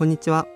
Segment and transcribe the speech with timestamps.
[0.00, 0.46] こんにちは。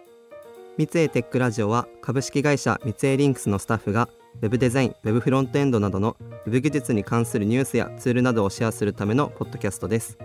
[0.79, 4.09] 三井テックラジオは株式会社三井リンクスのスタッフが
[4.41, 10.17] Web デザイン、Web フロントエンドなどの Web 技術に関するニュースやツールなどをシェアするためのポッドキャストです。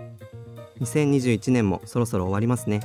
[0.80, 2.80] 2021年もそろそろ終わりますね。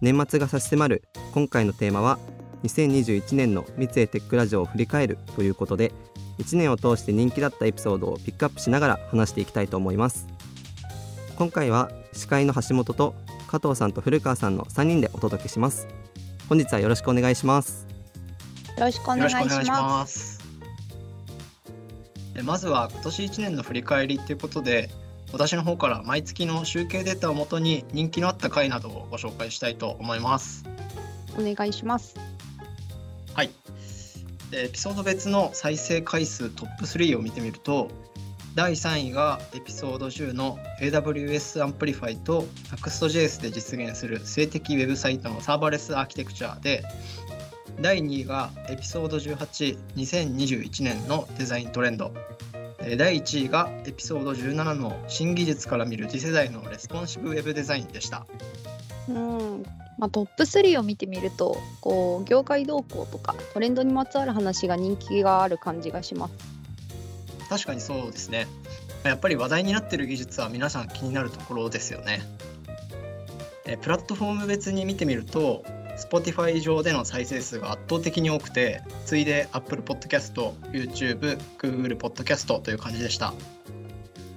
[0.00, 1.02] 年末が差し迫る
[1.34, 2.18] 今回のテーマは
[2.62, 5.92] 2021年の三井テックラジオを振り返るということで
[6.38, 10.26] 1年を通して人気だったエピソードをピックアップしながら話していきたいと思います。
[11.36, 13.14] 今回は司会の橋本と
[13.48, 15.88] 加藤さんと古川さんの3人でお届けします。
[16.48, 17.86] 本日はよろしくお願いします。
[18.76, 20.38] よろしくお願いします。
[22.44, 24.90] まずは今年1年の振り返りということで
[25.32, 30.64] 私の方から毎月の集計データをもとに人気のあった回などをご紹介したいと思います。
[31.38, 32.16] お願いします。
[33.34, 33.50] はい。
[34.52, 37.90] エピソード別の再生回数トップ3を見てみると
[38.54, 46.82] 第3位がエピソード10の AWS Amplify と Next.js で実現する静的ウェブサイトのサーバレスアーキテクチャで
[47.80, 52.12] 第2位がエピソード182021年のデザイントレンド。
[52.96, 58.26] 第1位がエピソード17の新技術から見る次世代のレスポンシブウェブデザインでした。
[59.08, 59.64] うん。
[59.98, 66.57] まあ、トップ3を見てみるとこう業界動向とかトレンドにまつわる話が人気がある感じがします。
[67.48, 68.46] 確かにそうですね。
[69.04, 72.20] やっぱり話題になってる技術は皆さん気になるところですよね。
[73.64, 75.64] えプラットフォーム別に見てみると
[75.98, 83.34] Spotify 上での再生数が圧倒的に多くて次いで Apple Podcast、YouTube、Google Podcast という感じでした。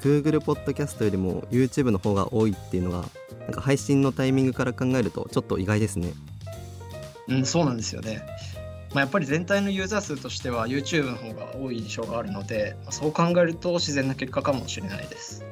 [0.01, 3.05] Google Podcast よりも YouTube の方が多いっていうのが
[3.41, 6.13] なんか配信のタイミングから考えるとちょっと意外ですね。
[7.27, 8.25] うんそうなんですよね
[8.94, 15.45] まあ、やっぱり全体のユーザー数としては YouTube の方が多い印象があるので、まあ、そう考えると自然な結果かもしれないです。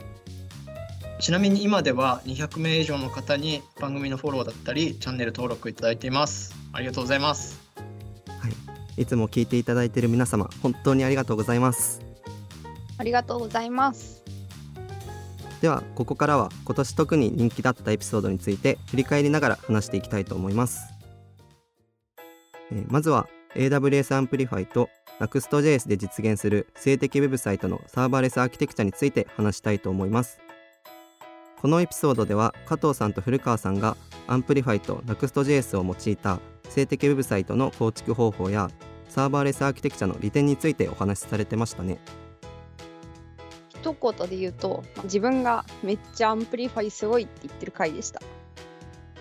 [1.19, 6.55] ちなみに今では200名以上の方に番組のフォローだったりチャンネル登録いただいています。
[6.71, 7.59] ありがとうございます。
[8.39, 9.01] はい。
[9.01, 12.01] いつも聞いていただいている皆様本当にありがとうございます。
[12.97, 14.23] ありがとうございます。
[15.61, 20.88] ではここからは今年特に人気だったエピソードについて振り返りながら話していきたいと思います、
[22.71, 30.39] え、まずは AWS Amplify と Next.js で実現する静的ウェブサイトのサーバーレスアーキテクチャについて話したいと思います
[31.61, 33.97] このエピソードでは加藤さんと古川さんが
[34.27, 38.69] Amplify と Next.js を用いた静的ウェブサイトの構築方法や
[39.09, 41.99] サーバーレスアーキテクチャの利点についてお話しされてましたね。
[43.69, 48.21] 一言で言うと自分がめっちゃ Amplify すごいって言ってる回でした。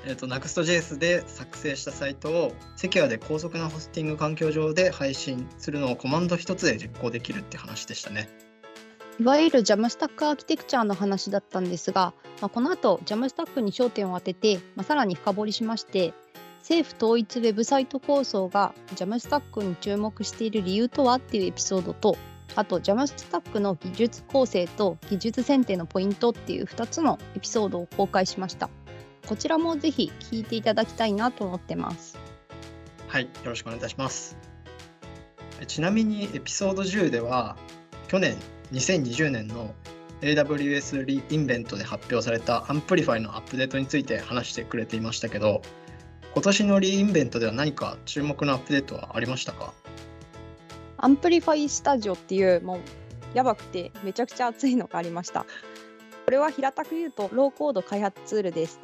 [0.04, 8.28] えーと、Next.js で作成したサイトをセキュアで高速なホスティング環境上で配信するのをコマンド一つで実行できるって話でしたね。
[9.20, 16.14] いわゆるジャムスタックアーキテクチャの話だったんですが、まあ、この後ジャムスタックに焦点を当てて、まあ、さらに深掘りしまして
[16.60, 22.16] 政府統一ウェブサイト構想がジャムスタックに注目している理由とはっていうエピソードと
[22.54, 28.70] あとジャムスタックの技術構成と技術選定のポイントっていう2つのエピソードを公開しました
[29.28, 32.16] こちらもぜひ聞いていただきたいなと思ってます。
[33.08, 34.38] はいよろしくお願いいたします。
[35.66, 37.56] ちなみにエピソード10では
[38.06, 38.36] 去年
[38.72, 39.74] 2020年の
[40.22, 45.60] AWS リインベントで発表されたアンプリファイのアップデートについて話してくれていましたけど
[46.32, 49.74] 今年の re:Invent では何か注目のアップデートはありましたか？
[50.96, 52.80] Amplify Studio っていうもう
[53.34, 55.44] やばくてめちゃくちゃ熱いのがありました。
[56.24, 58.78] これは平たく言うとローコード開発ツールです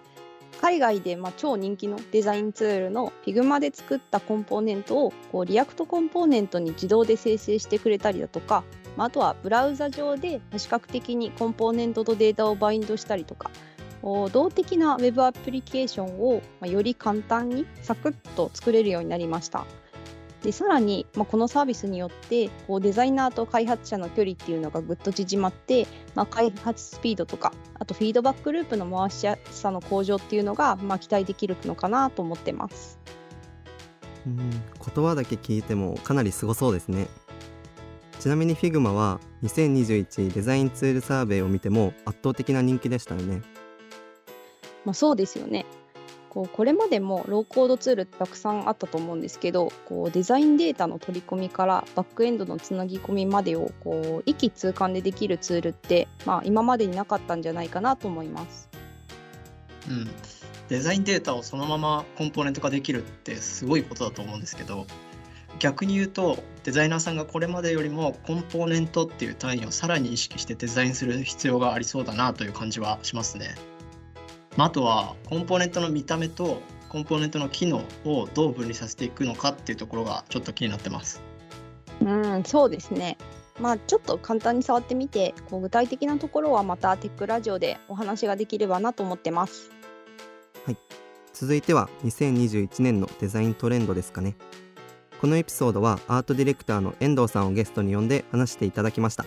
[0.60, 8.64] 海外でま超人気のデザインツールの Figma で作ったコンポーネントをこう React コンポーネントに自動で生成してくれたりだとか
[8.96, 13.50] まあ、あとはブラウザ上で視覚的にコンポーネントとデータをバインドしたりとか
[14.32, 19.64] 動的な Web アプリケーションをより簡単にサクッと作れるようになりました。
[20.44, 32.98] でさらに、まあ、このサービスによってこうデザイナーと開発者の距離っていうのがぐっと縮まって、まあ、開発スピードとかあとフィードバックループの回しやすさの向上っていうのが、まあ、期待できるのかなと思ってます。
[34.26, 37.08] うん言葉だけ聞いてもかなりすごそうですね。
[38.20, 43.42] ちなみに Figma は2021デザインツールサーベイを見ても圧倒的な人気でしたよね。
[44.84, 45.64] まあ、そうですよね。
[46.34, 58.68] こうこれまでもローコードツールってたくさんあったと思うんですけどこうデザインデータの取り込みからバックエンドのつなぎ込みまでをこう一気通貫でできるツールって、まあ、今までになかったんじゃないかなと思います。
[59.88, 60.10] うん、
[60.68, 64.86] デザインデータをそのままコンポーネント化できるってすごいことだと思うんですけど
[65.60, 73.54] 逆に言うとデザイナーさんがこれまでよりもコンポーネントっていう単位をさらに意識してデザインする必要がありそうだなという感じはしますね。
[74.56, 81.22] まあ、あとはコンポーネントの見た目とコンポーネントの機能をどう分離させていくのかっていうところがちょっと気になってます。
[82.00, 83.18] うん、そうですね。
[83.60, 89.74] まあちょっと簡単に触ってみて、こう具体的なところはまたテックラジオでお話ができればなと思ってます。
[91.34, 94.36] 続いては2021年のデザイントレンドですかね
[95.20, 99.26] このエピソードはアートディレクターの遠藤さんをゲストに呼んで話していただきました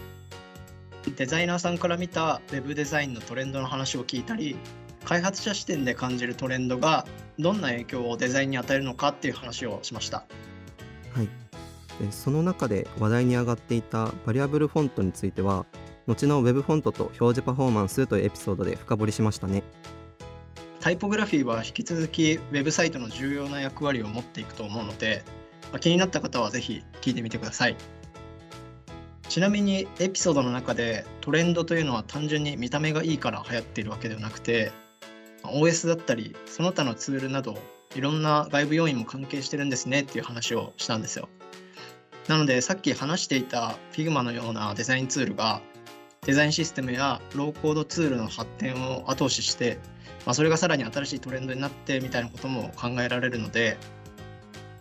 [1.17, 4.55] デザイナーさんから見た Web デザインのトレンドの話を聞いたり
[5.07, 7.05] 開発者視点で感じるトレンドが
[7.39, 10.25] どんな影響をデザインに与えるのかっていう話をしました。
[11.13, 11.29] はい。
[12.03, 15.65] でその中で話題に上がっていたバリアブルフォントについては
[16.07, 19.63] 後の Web フォントと表示パフォーマンスというエピソードで深掘りしましたね。
[20.81, 25.23] タイポグラフィーは引き続きウェブサイトの重要な役割を持っていくと思うので、
[25.71, 27.77] まあ気になった方はぜひ聞いてみてください。
[29.29, 34.86] ちなみにエピソードの中でトレンドというのは単純に見た目がいいから流行っているわけではなくてまあ
[35.43, 37.57] OS だったりその他のツールなど
[37.95, 41.29] いろんな外部要因も関係してるんですねっていう話をしたんですよ。
[42.27, 45.61] なのでさっき話していた Figma のようなデザインツールが
[46.25, 49.79] デザインシステムやローコードツールの発展を後押しして
[50.27, 53.77] まあ、それがさらに新しいトレンドになってみたいなことも考えられるので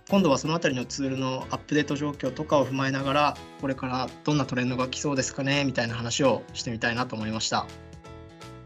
[0.09, 7.69] 今度はそのあたりのツールのアップデート状況とかを踏まえながらこれからどんなトレンドが来そうですかねみたいな話をしてみたいなと思いました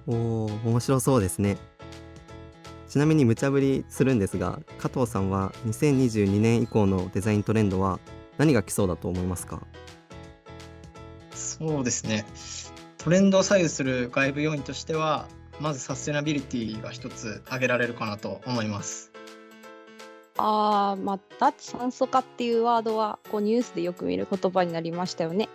[0.06, 1.58] おー面白そうですね
[2.90, 8.00] ちなみに無茶ぶりするんですが加藤さんは2022年以降のデザイントレンドは
[8.36, 9.62] 何が来そうだと思いますか？
[11.30, 12.26] そうですね。
[12.98, 15.28] トレンドを左右する外部要因としては
[15.60, 19.12] まずサステナビリティが一つ挙げられるかなと思います。
[20.36, 25.48] あーまあ脱炭素化っていうワードはこうニュースでよく見る言葉になりましたよね。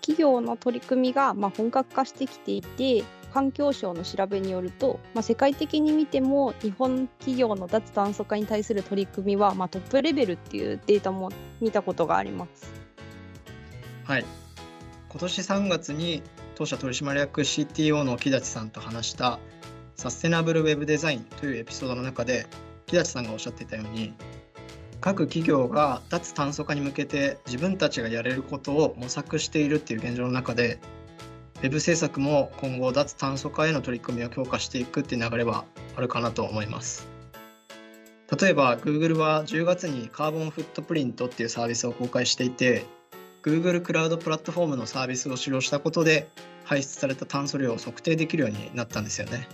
[0.00, 11.30] 企業の取り組みがまあ本格化してきていて環境省の調べによると、まあ、世界的に見ても日本企業の脱炭素化に対する取り組みはまあトップレベルっていうデータも
[11.60, 12.72] 見たことがあります。
[14.04, 14.24] はい
[15.08, 16.22] 今年3月に
[16.54, 19.38] 当社取締役 CTO の木立さんと話した
[19.96, 22.46] サステナブルウェブデザインというエピソードの中で
[22.86, 24.12] 木立さんがおっしゃっていたように
[25.00, 30.78] 各企業が脱炭素化に向けて自分たちがやれることを模索しているっていう現状の中で
[31.62, 35.64] Web 制作も今後脱炭素化への取り組みを強化していくっていう流れは
[35.96, 37.06] あるかなと思います。
[38.40, 42.86] 例えば Google は10月にカーボンフットプリントっていうサービスを公開していて
[43.42, 46.28] Google クラウドプラットフォームのサービスを使用したことで
[46.64, 49.48] 排出された炭素量を測定できるようになったんですよね。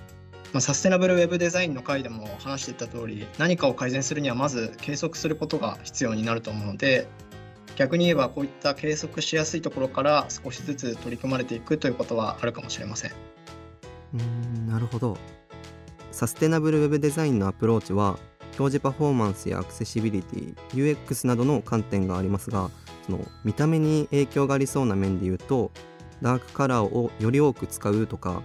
[0.53, 7.09] まあ、サステナブルウェブデザインの回でも話していた通り何かを改善するにはまず計測することが必要になると思うので
[7.77, 13.13] 逆に言えばこういった計測しやすいところから少しずつ取り組まれていくということはあるかもしれません。
[14.15, 15.17] うーんなるほど
[16.11, 18.19] サステナブルウェブデザインのアプローチは
[18.59, 22.71] 表示パフォーマンスやアクセシビリティ UX などの観点がありますが
[23.05, 25.71] その見た目に影響がありそうな面で言うと
[26.23, 28.43] ダークカラーをより多く使うとか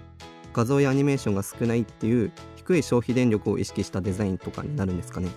[0.54, 5.30] 画像やアニメーションが少ないっていう低い消費電力を意識したデザインとかになるんですかね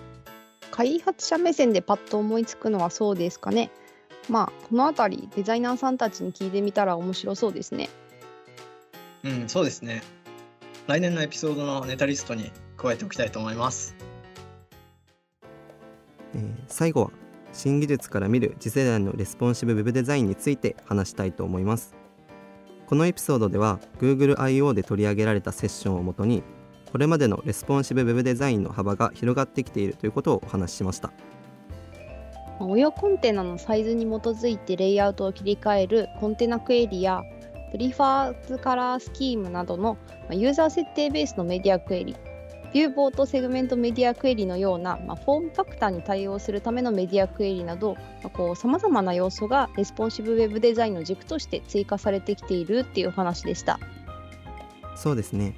[0.71, 3.71] 開発者目線でパッと思いつくのはそうですかね。
[4.29, 7.89] まあこのあたりデザイナーさんたちに聞いてみたら面白そうですね。
[9.23, 10.03] うん、そうですね。
[10.87, 13.95] 来年のエピソードのネタリストに加えておきたいと思います。
[16.35, 17.11] えー最後は
[17.53, 21.95] 新技術から見る次世代のレスポンシブウェブデザインについて話したいと思います
[22.87, 26.43] このエピソードでは Google I/O で取り上げられたセッションをもとに
[26.91, 31.11] これまでのレスポンシブウェブデザインの幅が広がってきているということをお話ししました
[32.59, 37.21] 応用コンテナのサイズに基づいてレイアウトを切り替えるコンテナクエリや
[37.71, 39.97] prefers-color-scheme などの
[40.31, 42.15] ユーザー設定ベースのメディアクエリ
[42.75, 47.95] viewport segment メディアクエリのような、ま、フォームファクターに対応するためのメディアクエリなど
[48.55, 53.79] さまざ、まな要素がレスポンシブウェブデザインの軸として追加されてきているっていう話でした。
[54.97, 55.55] そうですね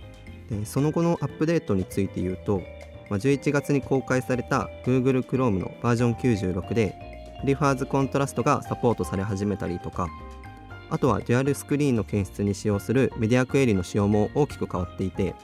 [0.49, 2.61] でその後のアップデートについて言うと、
[3.09, 6.95] まあ、11月に公開された Google Chrome のバージョン96で
[7.43, 10.07] prefers-contrast がサポートされ始めたりとか
[10.89, 15.35] あとはデュアルスクリーンの検出に使用するメディアクエリの仕様も大きく変わっていて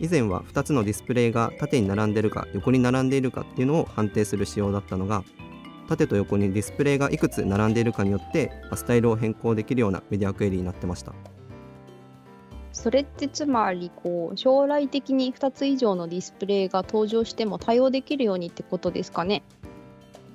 [0.00, 5.22] 以前は2つのディスプレイが縦に並んでいるか横に並んでいるかっていうのを判定する仕様だったのが
[5.88, 11.12] 縦と横にディスプレイがいくつ並んでいるかによってスタイルを変更できるようなメディアクエリになってました。
[12.74, 19.42] それってつまりこう将来的に2つ以上のディスプレイが登場しても対応できるようにってことですかね？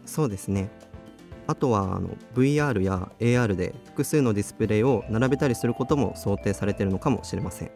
[0.05, 0.69] そうですね
[1.47, 7.71] あとはあの VR や AR で複数のディスプレイを並べたりすることも想定されているのかもしれません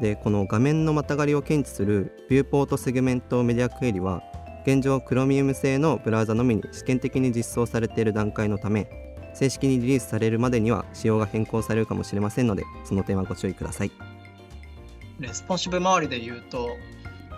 [0.00, 4.22] でこの画面のまたがりを検知する viewport segment メディアクエリは
[4.64, 8.99] 現状 Chromium 製のブラウザのみに試験的に実装されている段階のため
[9.34, 13.90] 正式にリリースされるまでには仕様が変更されるかもしれませんのでその点はご注意ください。
[15.18, 16.76] レスポンシブ周りで言うと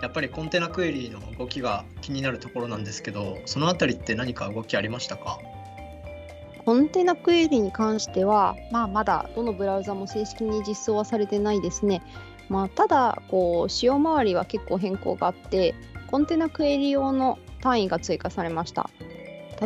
[0.01, 5.39] やっぱりコンテナクエリの動きが気になるところなんですけどそのあたりって何か動きありましたか？
[6.65, 12.01] コンテナクエリに関しては、まあ、まだどのブラウザも正式に実装はされてないですね。
[12.49, 15.75] まあ、ただこう仕様周りは結構変更があって
[16.11, 18.89] コンテナクエリ用の単位が追加されました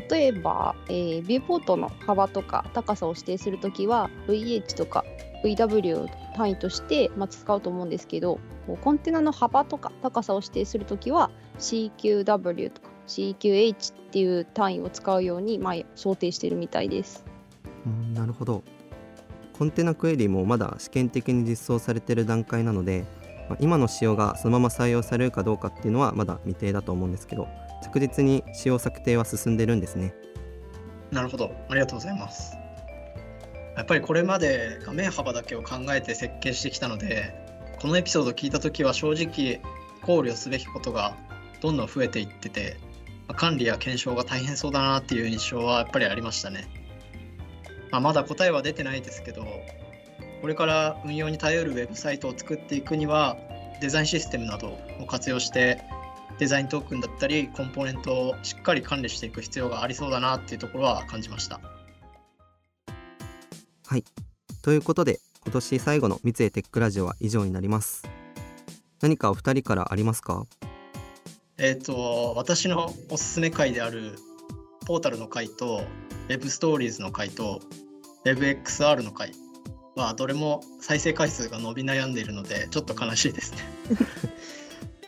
[0.10, 5.04] 例えば、えー、ビューポートの幅とか高さを指定するときは VH とか
[5.44, 8.40] VW を単位として、まあ、使うと思うんですけど
[8.82, 17.26] コンテナの幅とか高さを指定するときは CQW とか CQH っていう単位を使うように、まあ、想定してるみたいです。
[17.86, 18.64] うんなるほど
[19.58, 23.06] コンテナクエリもまだ試験的に実装されている段階なので、
[23.50, 27.48] まあ、今の仕様がそのまま採用されるかどうかっていうのはまだ未定だと思うんですけど
[27.84, 30.14] 着実に仕様策定は進んでるんですね。
[31.12, 31.52] なるほど。
[31.70, 32.58] ありがとうございます。
[33.78, 37.34] やっぱりこれまで画面幅だけを考えて設計してきたので
[37.80, 39.62] このエピソード聞いた時は正直
[40.02, 41.16] 考慮すべきことが
[41.62, 42.78] どんどん増えていってて
[43.36, 46.68] 管理や検証が大変そうだなっていう印象はやっぱりありましたね。
[47.92, 49.46] まあ、まだ答えは出てないですけど
[50.42, 53.38] これから運用に頼るウェブサイトを作っていくには
[53.82, 55.82] デザインシステムなどを活用して
[56.40, 61.60] デザイントークンだったりコンポーネントをしっかり管理していく必要がありそうだなっていうところは感じました。
[63.88, 64.04] はい。
[64.62, 68.04] ということで今年最後の三井テックラジオは以上になります。
[69.02, 70.46] 何かお二人からありますか？
[71.58, 74.16] えっ、と私のおすすめ回である
[74.86, 75.82] ポータルの回と
[76.28, 77.62] Web ストーリーズの回と
[78.26, 79.32] WebXR の回
[80.04, 83.58] はどれも再生回数が伸び悩んでいるのでちょっと悲しいですね。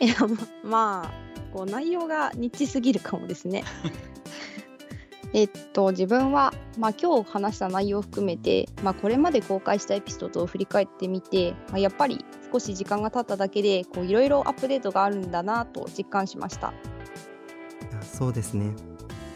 [0.00, 3.64] いやままあこう内容がニッチすぎるかもですね。
[5.32, 16.72] えっと自分は、まあ、今日話した内容を含めて、まあ、これまで公開したエピソードを振り返ってみて、まあ、やっぱり少し時間が経っただけでいろいろアップデートがあるんだなと実感しました。
[18.02, 18.74] そうですね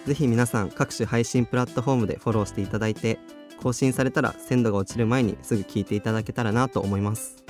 [0.07, 3.19] ぜひ皆さん各種配信プラットフォームでフォローしていただいて
[3.65, 7.43] 更新されたら鮮度が落ちる前にすぐ聞いていただけたらなと思います。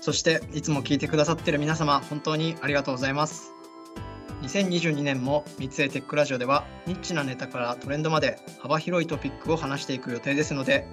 [0.00, 3.52] そしていつも聞いてくださっている皆様本当にありがとうございます。
[4.40, 10.86] 2022年も三井テックラジオではニッチなネタからトレンドまで幅広いトピックを話していく予定ですので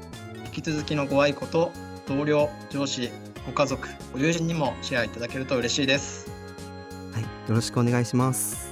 [0.45, 1.71] 引き続きのご愛顧と
[2.05, 3.09] 同僚上司
[3.45, 6.29] ご家族ご友人にもシェアいただけると嬉しいです。
[7.13, 8.69] はいよろしくお願いします。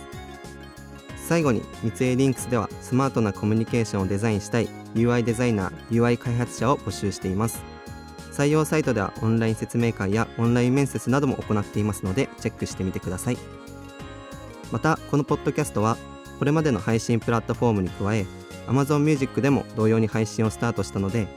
[1.15, 7.63] 最後に三井リンクスではスマートなコミュニケーションをデザインしたい UI デザイナー UI 開発者を募集しています。
[8.31, 13.38] 採用サイトではオンライン説明会やオンライン面接なども行っていますのでチェックしてみてください。
[14.71, 15.98] またこのポッドキャストは
[16.39, 18.25] これまでの配信プラットフォームに加え
[18.67, 21.27] Amazon Music でも同様に配信をスタートしたので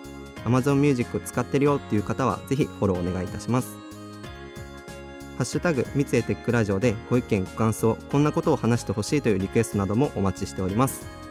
[0.44, 3.76] Amazon Music 使ってるよっていう方はぜひフォローお願いいたします。
[5.36, 11.23] ハッシュタグ三井テックラジオでご意見ご感想こんなことを話してほしいというリクエストなどもお待ちしております。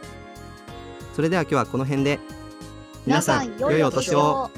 [1.14, 2.18] それでは今日はこの辺で。
[3.06, 4.50] 皆さん良いお年を。